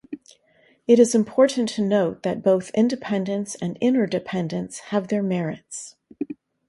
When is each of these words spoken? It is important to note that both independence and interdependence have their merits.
It 0.87 0.97
is 0.97 1.13
important 1.13 1.69
to 1.73 1.81
note 1.83 2.23
that 2.23 2.41
both 2.41 2.71
independence 2.71 3.53
and 3.53 3.77
interdependence 3.79 4.79
have 4.89 5.09
their 5.09 5.21
merits. 5.21 5.95